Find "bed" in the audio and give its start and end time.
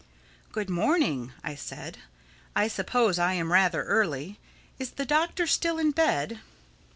5.91-6.39